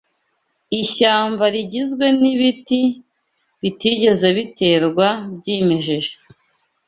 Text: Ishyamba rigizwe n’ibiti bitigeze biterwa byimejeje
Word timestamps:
Ishyamba 0.81 1.45
rigizwe 1.53 2.05
n’ibiti 2.21 2.81
bitigeze 3.61 4.27
biterwa 4.37 5.07
byimejeje 5.37 6.13